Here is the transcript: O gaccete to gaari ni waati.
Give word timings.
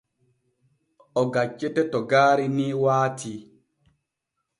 O 1.21 1.23
gaccete 1.33 1.81
to 1.91 1.99
gaari 2.09 2.45
ni 2.55 2.65
waati. 2.83 3.33